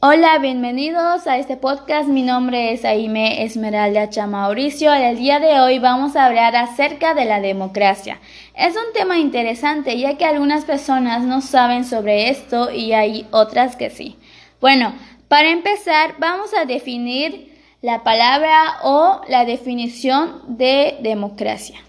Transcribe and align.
Hola, 0.00 0.38
bienvenidos 0.38 1.26
a 1.26 1.38
este 1.38 1.56
podcast. 1.56 2.08
Mi 2.08 2.22
nombre 2.22 2.72
es 2.72 2.84
Aime 2.84 3.42
Esmeralda 3.42 4.08
Chamauricio. 4.08 4.94
El 4.94 5.16
día 5.16 5.40
de 5.40 5.58
hoy 5.58 5.80
vamos 5.80 6.14
a 6.14 6.26
hablar 6.26 6.54
acerca 6.54 7.14
de 7.14 7.24
la 7.24 7.40
democracia. 7.40 8.20
Es 8.54 8.76
un 8.76 8.92
tema 8.94 9.18
interesante 9.18 9.98
ya 9.98 10.16
que 10.16 10.24
algunas 10.24 10.64
personas 10.64 11.24
no 11.24 11.40
saben 11.40 11.84
sobre 11.84 12.30
esto 12.30 12.70
y 12.70 12.92
hay 12.92 13.26
otras 13.32 13.74
que 13.74 13.90
sí. 13.90 14.16
Bueno, 14.60 14.94
para 15.26 15.50
empezar 15.50 16.14
vamos 16.20 16.54
a 16.54 16.64
definir 16.64 17.52
la 17.82 18.04
palabra 18.04 18.76
o 18.84 19.22
la 19.28 19.44
definición 19.44 20.42
de 20.46 20.96
democracia. 21.02 21.80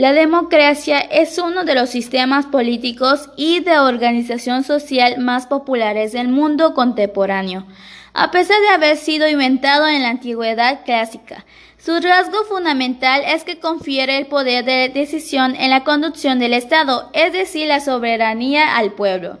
La 0.00 0.14
democracia 0.14 0.98
es 0.98 1.36
uno 1.36 1.64
de 1.64 1.74
los 1.74 1.90
sistemas 1.90 2.46
políticos 2.46 3.28
y 3.36 3.60
de 3.60 3.78
organización 3.80 4.64
social 4.64 5.18
más 5.18 5.46
populares 5.46 6.12
del 6.12 6.28
mundo 6.28 6.72
contemporáneo. 6.72 7.66
A 8.14 8.30
pesar 8.30 8.58
de 8.62 8.68
haber 8.70 8.96
sido 8.96 9.28
inventado 9.28 9.86
en 9.86 10.00
la 10.00 10.08
antigüedad 10.08 10.86
clásica, 10.86 11.44
su 11.76 12.00
rasgo 12.00 12.44
fundamental 12.44 13.20
es 13.26 13.44
que 13.44 13.60
confiere 13.60 14.16
el 14.16 14.26
poder 14.26 14.64
de 14.64 14.88
decisión 14.88 15.54
en 15.54 15.68
la 15.68 15.84
conducción 15.84 16.38
del 16.38 16.54
Estado, 16.54 17.10
es 17.12 17.34
decir, 17.34 17.66
la 17.66 17.80
soberanía 17.80 18.78
al 18.78 18.92
pueblo, 18.92 19.38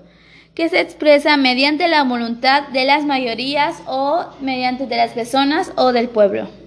que 0.54 0.68
se 0.68 0.80
expresa 0.80 1.38
mediante 1.38 1.88
la 1.88 2.04
voluntad 2.04 2.68
de 2.68 2.84
las 2.84 3.06
mayorías 3.06 3.82
o 3.86 4.26
mediante 4.42 4.86
de 4.86 4.96
las 4.98 5.12
personas 5.12 5.72
o 5.76 5.92
del 5.92 6.10
pueblo. 6.10 6.59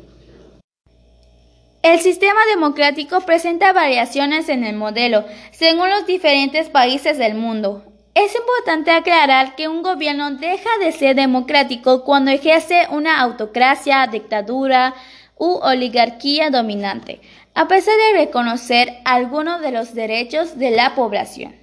El 1.84 2.00
sistema 2.00 2.40
democrático 2.50 3.20
presenta 3.20 3.74
variaciones 3.74 4.48
en 4.48 4.64
el 4.64 4.74
modelo 4.74 5.26
según 5.52 5.90
los 5.90 6.06
diferentes 6.06 6.70
países 6.70 7.18
del 7.18 7.36
mundo. 7.36 7.84
Es 8.16 8.34
importante 8.34 8.92
aclarar 8.92 9.58
que 9.58 9.68
un 9.68 9.84
gobierno 9.84 10.32
deja 10.32 10.70
de 10.80 10.94
ser 10.94 11.18
democrático 11.18 12.06
cuando 12.06 12.32
ejerce 12.32 12.88
una 12.90 13.20
autocracia, 13.20 14.08
dictadura 14.08 14.94
u 15.38 15.60
oligarquía 15.62 16.52
dominante, 16.52 17.20
a 17.54 17.68
pesar 17.68 17.96
de 17.98 18.20
reconocer 18.20 18.94
algunos 19.04 19.60
de 19.60 19.72
los 19.74 19.94
derechos 19.94 20.58
de 20.58 20.72
la 20.72 20.96
población. 20.96 21.54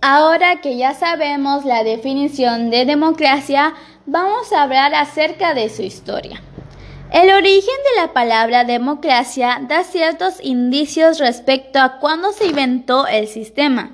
Ahora 0.00 0.60
que 0.60 0.76
ya 0.76 0.94
sabemos 0.94 1.64
la 1.64 1.82
definición 1.82 2.70
de 2.70 2.84
democracia, 2.84 3.74
vamos 4.06 4.52
a 4.52 4.62
hablar 4.62 4.94
acerca 4.94 5.52
de 5.52 5.68
su 5.68 5.82
historia. 5.82 6.40
El 7.14 7.30
origen 7.30 7.76
de 7.94 8.02
la 8.02 8.12
palabra 8.12 8.64
democracia 8.64 9.60
da 9.68 9.84
ciertos 9.84 10.40
indicios 10.42 11.20
respecto 11.20 11.78
a 11.78 12.00
cuándo 12.00 12.32
se 12.32 12.46
inventó 12.46 13.06
el 13.06 13.28
sistema. 13.28 13.92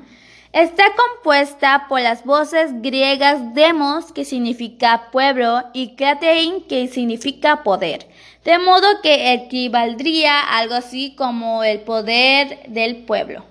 Está 0.55 0.85
compuesta 0.97 1.85
por 1.87 2.01
las 2.01 2.25
voces 2.25 2.81
griegas 2.81 3.53
demos, 3.53 4.11
que 4.11 4.25
significa 4.25 5.11
pueblo, 5.13 5.65
y 5.75 5.97
kratein, 5.97 6.67
que 6.67 6.89
significa 6.89 7.63
poder, 7.63 8.07
de 8.43 8.59
modo 8.59 8.87
que 9.03 9.35
equivaldría 9.35 10.41
algo 10.41 10.73
así 10.73 11.15
como 11.15 11.63
el 11.63 11.81
poder 11.81 12.61
del 12.69 13.05
pueblo. 13.05 13.45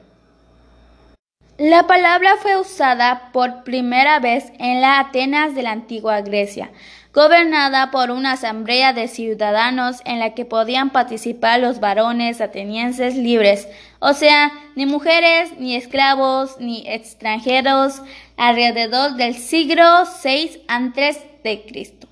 La 1.60 1.86
palabra 1.86 2.38
fue 2.38 2.60
usada 2.60 3.30
por 3.34 3.64
primera 3.64 4.20
vez 4.20 4.52
en 4.58 4.82
la 4.82 5.00
Atenas 5.00 5.54
de 5.54 5.62
la 5.62 5.74
antigua 5.74 6.22
Grecia, 6.22 6.72
gobernada 7.14 7.90
por 7.90 8.12
una 8.12 8.34
asamblea 8.34 8.94
de 8.94 9.08
ciudadanos 9.08 10.02
en 10.06 10.20
la 10.20 10.36
que 10.36 10.46
podían 10.46 10.92
participar 10.92 11.60
los 11.60 11.80
varones 11.80 12.40
atenienses 12.40 13.16
libres, 13.16 13.68
o 14.00 14.14
sea, 14.14 14.52
ni 14.76 14.86
mujeres, 14.86 15.58
ni 15.58 15.76
esclavos, 15.76 16.58
ni 16.60 16.88
extranjeros, 16.88 18.02
alrededor 18.38 19.16
del 19.16 19.36
siglo 19.36 19.84
VI 20.24 20.64
antes 20.68 21.20
de 21.44 21.64
Cristo. 21.66 22.08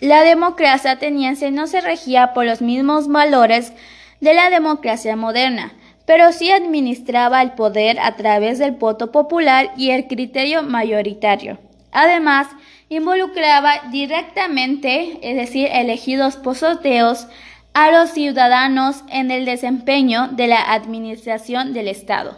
La 0.00 0.22
democracia 0.22 0.92
ateniense 0.92 1.50
no 1.50 1.66
se 1.66 1.82
regía 1.82 2.32
por 2.32 2.46
los 2.46 2.62
mismos 2.62 3.06
valores 3.06 3.74
de 4.20 4.32
la 4.32 4.48
democracia 4.48 5.14
moderna, 5.14 5.74
pero 6.06 6.32
sí 6.32 6.50
administraba 6.50 7.42
el 7.42 7.52
poder 7.52 8.00
a 8.00 8.16
través 8.16 8.58
del 8.58 8.72
voto 8.72 9.12
popular 9.12 9.72
y 9.76 9.90
el 9.90 10.06
criterio 10.06 10.62
mayoritario. 10.62 11.58
Además, 11.92 12.46
involucraba 12.90 13.88
directamente, 13.92 15.18
es 15.22 15.36
decir, 15.36 15.68
elegidos 15.72 16.36
por 16.36 16.56
sorteos, 16.56 17.28
a 17.72 17.92
los 17.92 18.10
ciudadanos 18.10 19.04
en 19.08 19.30
el 19.30 19.44
desempeño 19.44 20.28
de 20.32 20.48
la 20.48 20.72
administración 20.72 21.72
del 21.72 21.86
Estado. 21.86 22.36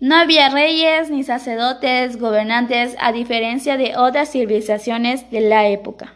No 0.00 0.16
había 0.16 0.48
reyes 0.48 1.10
ni 1.10 1.24
sacerdotes 1.24 2.18
gobernantes 2.18 2.96
a 3.00 3.12
diferencia 3.12 3.76
de 3.76 3.98
otras 3.98 4.32
civilizaciones 4.32 5.30
de 5.30 5.42
la 5.42 5.68
época. 5.68 6.14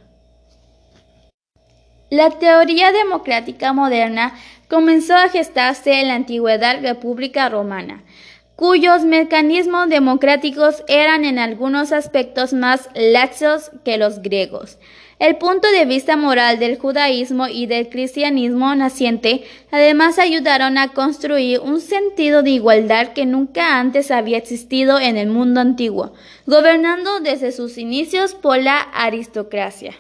La 2.09 2.31
teoría 2.31 2.93
democrática 2.93 3.75
moderna 3.75 4.33
comenzó 4.71 5.17
a 5.17 5.29
gestarse 5.29 6.01
en 6.01 6.09
la 6.09 6.15
antigüedad 6.15 6.81
República 6.81 7.51
Romana, 7.51 8.05
cuyos 8.57 9.05
mecanismos 9.05 9.89
democráticos 9.89 10.85
eran 10.87 11.25
en 11.25 11.39
algunos 11.39 11.93
aspectos 11.93 12.53
más 12.53 12.89
laxos 12.95 13.71
que 13.85 13.99
los 13.99 14.23
griegos. 14.23 14.79
El 15.19 15.37
punto 15.37 15.71
de 15.71 15.85
vista 15.85 16.17
moral 16.17 16.59
del 16.59 16.79
judaísmo 16.79 17.47
y 17.47 17.67
del 17.67 17.89
cristianismo 17.89 18.75
naciente 18.75 19.45
además 19.71 20.19
ayudaron 20.19 20.77
a 20.77 20.89
construir 20.89 21.61
un 21.61 21.81
sentido 21.81 22.43
de 22.43 22.51
igualdad 22.51 23.13
que 23.13 23.25
nunca 23.25 23.79
antes 23.79 24.11
había 24.11 24.39
existido 24.39 24.99
en 24.99 25.17
el 25.17 25.29
mundo 25.29 25.61
antiguo, 25.61 26.13
gobernando 26.47 27.21
desde 27.21 27.53
sus 27.53 27.79
inicios 27.79 28.35
por 28.35 28.61
la 28.61 28.81
aristocracia. 28.81 29.95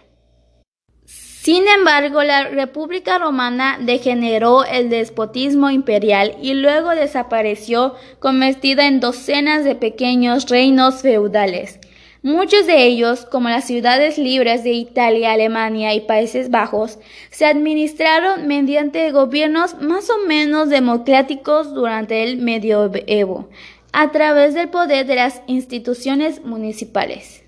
Sin 1.44 1.68
embargo, 1.68 2.22
la 2.22 2.48
República 2.48 3.18
Romana 3.18 3.76
degeneró 3.78 4.64
el 4.64 4.88
despotismo 4.88 5.68
imperial 5.68 6.38
y 6.40 6.54
luego 6.54 6.88
desapareció 6.94 7.96
convertida 8.18 8.86
en 8.86 8.98
docenas 8.98 9.62
de 9.62 9.74
pequeños 9.74 10.48
reinos 10.48 11.02
feudales. 11.02 11.80
Muchos 12.22 12.66
de 12.66 12.86
ellos, 12.86 13.26
como 13.26 13.50
las 13.50 13.66
ciudades 13.66 14.16
libres 14.16 14.64
de 14.64 14.72
Italia, 14.72 15.32
Alemania 15.32 15.92
y 15.92 16.00
Países 16.00 16.50
Bajos, 16.50 16.98
se 17.28 17.44
administraron 17.44 18.46
mediante 18.46 19.12
gobiernos 19.12 19.82
más 19.82 20.08
o 20.08 20.26
menos 20.26 20.70
democráticos 20.70 21.74
durante 21.74 22.22
el 22.22 22.38
medioevo, 22.38 23.50
a 23.92 24.12
través 24.12 24.54
del 24.54 24.70
poder 24.70 25.04
de 25.04 25.16
las 25.16 25.42
instituciones 25.46 26.42
municipales. 26.42 27.43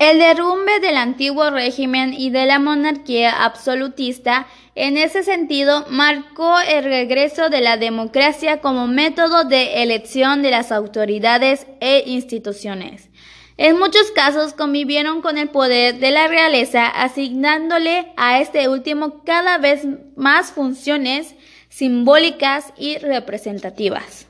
El 0.00 0.18
derrumbe 0.18 0.80
del 0.80 0.96
antiguo 0.96 1.50
régimen 1.50 2.14
y 2.14 2.30
de 2.30 2.46
la 2.46 2.58
monarquía 2.58 3.44
absolutista 3.44 4.46
en 4.74 4.96
ese 4.96 5.22
sentido 5.22 5.84
marcó 5.90 6.58
el 6.58 6.84
regreso 6.84 7.50
de 7.50 7.60
la 7.60 7.76
democracia 7.76 8.62
como 8.62 8.86
método 8.86 9.44
de 9.44 9.82
elección 9.82 10.40
de 10.40 10.52
las 10.52 10.72
autoridades 10.72 11.66
e 11.80 12.02
instituciones. 12.06 13.10
En 13.58 13.78
muchos 13.78 14.10
casos 14.12 14.54
convivieron 14.54 15.20
con 15.20 15.36
el 15.36 15.50
poder 15.50 15.98
de 15.98 16.12
la 16.12 16.28
realeza, 16.28 16.86
asignándole 16.86 18.10
a 18.16 18.40
este 18.40 18.70
último 18.70 19.22
cada 19.24 19.58
vez 19.58 19.86
más 20.16 20.50
funciones 20.50 21.34
simbólicas 21.68 22.72
y 22.78 22.96
representativas. 22.96 24.29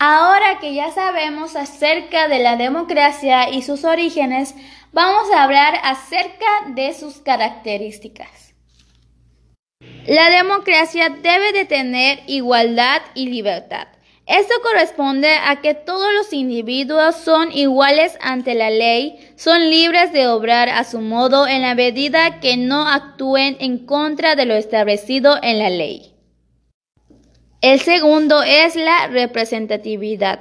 Ahora 0.00 0.60
que 0.60 0.74
ya 0.74 0.92
sabemos 0.92 1.56
acerca 1.56 2.28
de 2.28 2.38
la 2.38 2.56
democracia 2.56 3.50
y 3.50 3.62
sus 3.62 3.84
orígenes, 3.84 4.54
vamos 4.92 5.24
a 5.34 5.42
hablar 5.42 5.74
acerca 5.82 6.46
de 6.68 6.94
sus 6.94 7.16
características. 7.16 8.54
La 10.06 10.30
democracia 10.30 11.08
debe 11.08 11.52
de 11.52 11.64
tener 11.64 12.20
igualdad 12.28 13.02
y 13.14 13.28
libertad. 13.28 13.88
Esto 14.26 14.54
corresponde 14.62 15.32
a 15.32 15.60
que 15.62 15.74
todos 15.74 16.12
los 16.14 16.32
individuos 16.32 17.16
son 17.16 17.50
iguales 17.50 18.16
ante 18.20 18.54
la 18.54 18.70
ley, 18.70 19.18
son 19.36 19.68
libres 19.68 20.12
de 20.12 20.28
obrar 20.28 20.68
a 20.68 20.84
su 20.84 21.00
modo 21.00 21.48
en 21.48 21.62
la 21.62 21.74
medida 21.74 22.38
que 22.38 22.56
no 22.56 22.86
actúen 22.86 23.56
en 23.58 23.84
contra 23.84 24.36
de 24.36 24.44
lo 24.44 24.54
establecido 24.54 25.38
en 25.42 25.58
la 25.58 25.70
ley. 25.70 26.17
El 27.60 27.80
segundo 27.80 28.44
es 28.44 28.76
la 28.76 29.08
representatividad. 29.08 30.38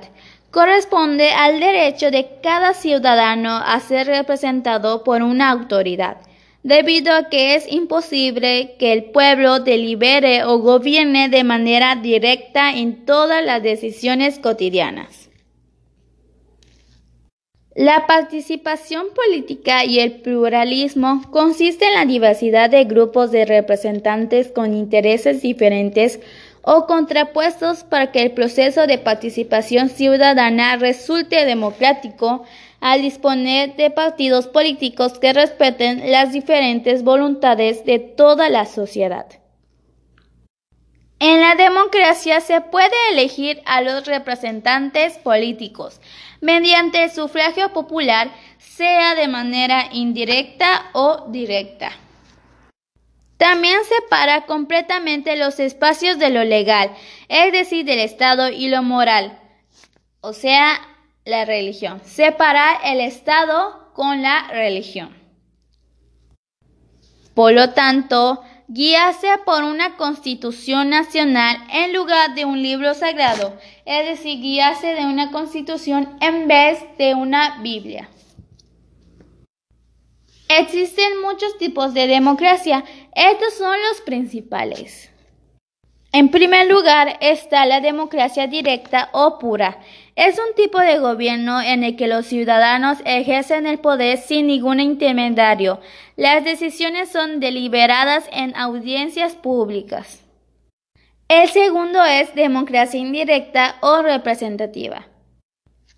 Corresponde 0.52 1.32
al 1.32 1.60
derecho 1.60 2.12
de 2.12 2.28
cada 2.44 2.76
ciudadano 2.76 3.58
a 3.58 3.80
ser 3.80 4.06
representado 4.06 5.04
por 5.04 5.24
una 5.24 5.50
autoridad, 5.50 6.18
debido 6.62 7.14
a 7.14 7.28
que 7.30 7.56
es 7.56 7.72
imposible 7.72 8.76
que 8.78 8.94
el 8.94 9.06
pueblo 9.06 9.60
delibere 9.60 10.44
o 10.44 10.60
gobierne 10.60 11.28
de 11.28 11.44
manera 11.44 11.96
directa 11.96 12.72
en 12.72 13.04
todas 13.06 13.44
las 13.44 13.64
decisiones 13.64 14.38
cotidianas. 14.38 15.28
La 17.78 18.08
participación 18.08 19.06
política 19.14 19.86
y 19.86 20.00
el 20.00 20.22
pluralismo 20.22 21.22
consiste 21.30 21.86
en 21.86 21.94
la 21.94 22.06
diversidad 22.06 22.72
de 22.72 22.86
grupos 22.86 23.30
de 23.30 23.46
representantes 23.46 24.48
con 24.48 24.74
intereses 24.74 25.44
diferentes 25.44 26.20
o 26.70 26.86
contrapuestos 26.86 27.86
para 27.86 28.12
que 28.12 28.22
el 28.22 28.32
proceso 28.32 28.88
de 28.88 28.98
participación 28.98 29.88
ciudadana 29.88 30.76
resulte 30.76 31.46
democrático 31.46 32.44
al 32.82 33.02
disponer 33.02 33.78
de 33.78 33.90
partidos 33.90 34.48
políticos 34.48 35.18
que 35.18 35.32
respeten 35.32 36.12
las 36.12 36.34
diferentes 36.34 37.04
voluntades 37.04 37.86
de 37.86 38.00
toda 38.00 38.50
la 38.50 38.66
sociedad. 38.66 39.28
En 41.20 41.40
la 41.40 41.56
democracia 41.56 42.42
se 42.42 42.60
puede 42.60 42.98
elegir 43.14 43.62
a 43.66 43.82
los 43.82 44.06
representantes 44.06 45.18
políticos 45.20 46.02
mediante 46.42 47.08
sufragio 47.08 47.72
popular, 47.72 48.30
sea 48.58 49.16
de 49.16 49.30
manera 49.30 49.86
indirecta 49.94 50.90
o 50.92 51.28
directa. 51.30 51.94
También 53.38 53.80
separa 53.86 54.46
completamente 54.46 55.38
los 55.38 55.60
espacios 55.60 56.18
de 56.18 56.32
lo 56.32 56.44
legal, 56.44 56.92
es 57.30 57.52
decir, 57.52 57.86
del 57.86 58.00
Estado 58.00 58.50
y 58.50 58.68
lo 58.70 58.82
moral, 58.82 59.40
o 60.22 60.34
sea, 60.34 60.82
la 61.24 61.46
religión. 61.46 62.02
Separar 62.04 62.80
el 62.84 63.00
Estado 63.00 63.92
con 63.94 64.24
la 64.24 64.48
religión. 64.50 65.16
Por 67.36 67.54
lo 67.54 67.70
tanto, 67.74 68.42
guíase 68.68 69.28
por 69.46 69.64
una 69.64 69.96
constitución 69.96 70.90
nacional 70.90 71.58
en 71.72 71.94
lugar 71.94 72.34
de 72.34 72.46
un 72.46 72.64
libro 72.64 72.96
sagrado, 72.96 73.56
es 73.86 74.08
decir, 74.08 74.42
guíase 74.42 74.96
de 74.96 75.06
una 75.06 75.32
constitución 75.32 76.18
en 76.22 76.48
vez 76.48 76.80
de 76.98 77.14
una 77.14 77.60
Biblia. 77.62 78.10
Existen 80.60 81.22
muchos 81.22 81.56
tipos 81.60 81.94
de 81.94 82.08
democracia, 82.08 82.84
estos 83.14 83.54
son 83.54 83.76
los 83.90 84.02
principales. 84.02 85.12
En 86.12 86.30
primer 86.30 86.68
lugar 86.68 87.18
está 87.22 87.68
la 87.68 87.80
democracia 87.80 88.48
directa 88.48 89.10
o 89.12 89.38
pura. 89.38 89.78
Es 90.16 90.40
un 90.40 90.56
tipo 90.56 90.80
de 90.80 90.98
gobierno 90.98 91.62
en 91.62 91.84
el 91.84 91.96
que 91.96 92.08
los 92.08 92.26
ciudadanos 92.26 92.98
ejercen 93.06 93.68
el 93.68 93.78
poder 93.78 94.18
sin 94.18 94.48
ningún 94.48 94.80
intermediario. 94.80 95.80
Las 96.16 96.44
decisiones 96.44 97.10
son 97.10 97.40
deliberadas 97.40 98.28
en 98.32 98.56
audiencias 98.56 99.36
públicas. 99.36 100.24
El 101.28 101.50
segundo 101.50 102.04
es 102.04 102.34
democracia 102.34 103.00
indirecta 103.00 103.76
o 103.82 104.02
representativa. 104.02 105.06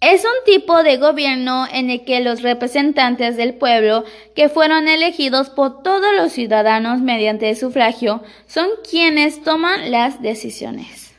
Es 0.02 0.24
un 0.24 0.46
tipo 0.46 0.82
de 0.82 0.96
gobierno 0.96 1.68
en 1.70 1.90
el 1.90 2.06
que 2.06 2.22
los 2.22 2.42
representantes 2.42 3.36
del 3.36 3.56
pueblo, 3.56 4.06
que 4.34 4.48
fueron 4.48 4.88
elegidos 4.88 5.50
por 5.50 5.84
todos 5.84 6.16
los 6.16 6.32
ciudadanos 6.32 7.02
mediante 7.02 7.54
sufragio, 7.56 8.24
son 8.48 8.70
quienes 8.90 9.44
toman 9.44 9.92
las 9.92 10.22
decisiones. 10.22 11.14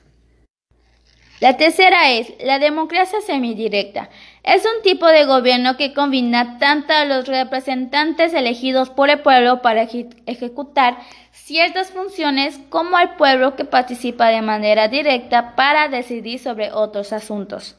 La 1.40 1.58
tercera 1.58 2.10
es 2.10 2.32
la 2.42 2.58
democracia 2.58 3.20
semidirecta. 3.20 4.08
Es 4.44 4.64
un 4.64 4.82
tipo 4.82 5.06
de 5.06 5.26
gobierno 5.26 5.76
que 5.76 5.92
combina 5.92 6.58
tanto 6.58 6.94
a 6.94 7.04
los 7.04 7.28
representantes 7.28 8.32
elegidos 8.32 8.88
por 8.88 9.10
el 9.10 9.20
pueblo 9.20 9.60
para 9.60 9.82
ejecutar 9.82 10.96
ciertas 11.32 11.90
funciones 11.90 12.58
como 12.70 12.96
al 12.96 13.16
pueblo 13.16 13.56
que 13.56 13.66
participa 13.66 14.28
de 14.28 14.40
manera 14.40 14.88
directa 14.88 15.54
para 15.54 15.88
decidir 15.88 16.38
sobre 16.38 16.72
otros 16.72 17.12
asuntos. 17.12 17.76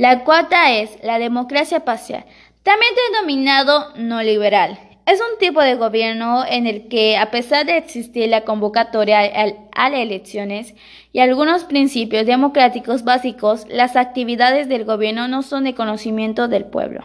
La 0.00 0.24
cuarta 0.24 0.70
es 0.70 0.96
la 1.02 1.18
democracia 1.18 1.84
parcial, 1.84 2.24
también 2.62 2.90
denominado 3.12 3.92
no 3.96 4.22
liberal. 4.22 4.78
Es 5.04 5.20
un 5.20 5.38
tipo 5.38 5.60
de 5.60 5.74
gobierno 5.74 6.42
en 6.48 6.66
el 6.66 6.88
que, 6.88 7.18
a 7.18 7.30
pesar 7.30 7.66
de 7.66 7.76
existir 7.76 8.26
la 8.30 8.46
convocatoria 8.46 9.20
a 9.20 9.90
las 9.90 10.00
elecciones 10.00 10.72
y 11.12 11.20
algunos 11.20 11.64
principios 11.64 12.24
democráticos 12.24 13.04
básicos, 13.04 13.66
las 13.68 13.94
actividades 13.94 14.70
del 14.70 14.86
gobierno 14.86 15.28
no 15.28 15.42
son 15.42 15.64
de 15.64 15.74
conocimiento 15.74 16.48
del 16.48 16.64
pueblo. 16.64 17.04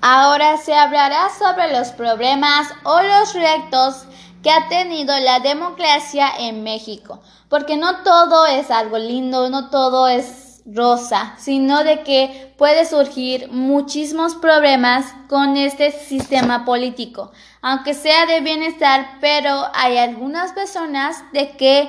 Ahora 0.00 0.56
se 0.56 0.72
hablará 0.72 1.28
sobre 1.38 1.78
los 1.78 1.88
problemas 1.88 2.72
o 2.84 3.02
los 3.02 3.34
retos 3.34 4.06
que 4.42 4.50
ha 4.50 4.66
tenido 4.70 5.12
la 5.20 5.40
democracia 5.40 6.26
en 6.38 6.62
México, 6.62 7.20
porque 7.50 7.76
no 7.76 8.02
todo 8.02 8.46
es 8.46 8.70
algo 8.70 8.96
lindo, 8.96 9.50
no 9.50 9.68
todo 9.68 10.08
es 10.08 10.49
rosa, 10.72 11.34
sino 11.38 11.84
de 11.84 12.02
que 12.02 12.52
puede 12.56 12.86
surgir 12.86 13.50
muchísimos 13.50 14.34
problemas 14.34 15.06
con 15.28 15.56
este 15.56 15.90
sistema 15.90 16.64
político, 16.64 17.32
aunque 17.62 17.94
sea 17.94 18.26
de 18.26 18.40
bienestar, 18.40 19.18
pero 19.20 19.64
hay 19.74 19.98
algunas 19.98 20.52
personas 20.52 21.22
de 21.32 21.56
que 21.56 21.88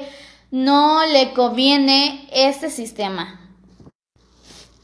no 0.51 1.05
le 1.05 1.33
conviene 1.33 2.27
este 2.31 2.69
sistema. 2.69 3.39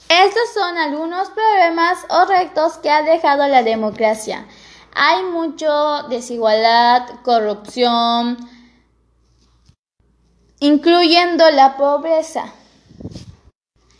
Estos 0.09 0.53
son 0.53 0.77
algunos 0.77 1.29
problemas 1.29 1.97
o 2.09 2.25
retos 2.25 2.77
que 2.77 2.89
ha 2.89 3.03
dejado 3.03 3.45
la 3.47 3.61
democracia. 3.61 4.47
Hay 4.95 5.23
mucho 5.23 6.03
desigualdad, 6.09 7.03
corrupción, 7.23 8.37
incluyendo 10.59 11.51
la 11.51 11.75
pobreza. 11.75 12.53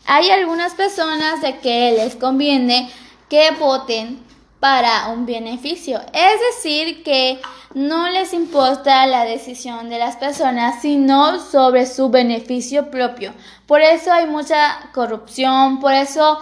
Hay 0.08 0.30
algunas 0.30 0.74
personas 0.74 1.42
de 1.42 1.60
que 1.60 1.92
les 1.92 2.16
conviene 2.16 2.90
que 3.30 3.52
voten 3.52 4.26
para 4.62 5.10
un 5.10 5.26
beneficio, 5.26 6.00
es 6.14 6.40
decir, 6.56 7.04
que 7.04 7.42
no 7.74 8.08
les 8.10 8.34
importa 8.34 9.06
la 9.06 9.26
decisión 9.26 9.90
de 9.90 10.00
las 10.00 10.16
personas, 10.16 10.82
sino 10.82 11.40
sobre 11.40 11.86
su 11.86 12.10
beneficio 12.10 12.90
propio. 12.90 13.34
Por 13.68 13.82
eso 13.82 14.12
hay 14.12 14.26
mucha 14.28 14.90
corrupción, 14.94 15.82
por 15.82 15.94
eso 15.94 16.40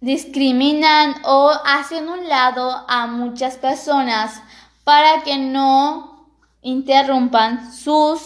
discriminan 0.00 1.16
o 1.24 1.52
hacen 1.64 2.08
un 2.08 2.28
lado 2.28 2.84
a 2.88 3.06
muchas 3.06 3.56
personas 3.56 4.42
para 4.84 5.22
que 5.22 5.36
no 5.36 6.26
interrumpan 6.62 7.72
sus 7.74 8.22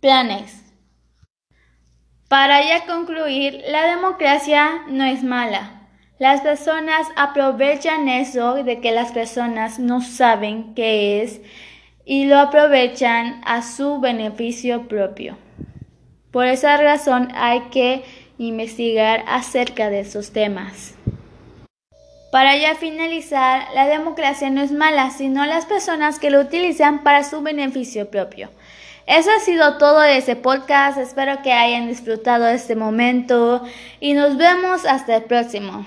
planes. 0.00 0.59
Para 2.30 2.62
ya 2.62 2.86
concluir, 2.86 3.60
la 3.66 3.86
democracia 3.86 4.84
no 4.86 5.02
es 5.02 5.24
mala. 5.24 5.88
Las 6.20 6.42
personas 6.42 7.08
aprovechan 7.16 8.08
eso 8.08 8.54
de 8.62 8.78
que 8.78 8.92
las 8.92 9.10
personas 9.10 9.80
no 9.80 10.00
saben 10.00 10.76
qué 10.76 11.22
es 11.22 11.40
y 12.04 12.26
lo 12.26 12.38
aprovechan 12.38 13.40
a 13.44 13.62
su 13.62 13.98
beneficio 13.98 14.86
propio. 14.86 15.38
Por 16.30 16.46
esa 16.46 16.76
razón 16.76 17.32
hay 17.34 17.62
que 17.72 18.04
investigar 18.38 19.24
acerca 19.26 19.90
de 19.90 19.98
esos 19.98 20.30
temas. 20.30 20.94
Para 22.30 22.56
ya 22.56 22.76
finalizar, 22.76 23.66
la 23.74 23.88
democracia 23.88 24.50
no 24.50 24.62
es 24.62 24.70
mala, 24.70 25.10
sino 25.10 25.44
las 25.46 25.66
personas 25.66 26.20
que 26.20 26.30
lo 26.30 26.42
utilizan 26.42 27.02
para 27.02 27.24
su 27.24 27.42
beneficio 27.42 28.08
propio. 28.08 28.50
Eso 29.06 29.30
ha 29.36 29.40
sido 29.40 29.78
todo 29.78 30.00
de 30.00 30.18
ese 30.18 30.36
podcast. 30.36 30.98
Espero 30.98 31.42
que 31.42 31.52
hayan 31.52 31.88
disfrutado 31.88 32.46
este 32.48 32.76
momento 32.76 33.62
y 33.98 34.14
nos 34.14 34.36
vemos 34.36 34.84
hasta 34.84 35.16
el 35.16 35.24
próximo. 35.24 35.86